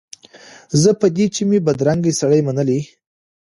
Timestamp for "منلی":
2.47-2.79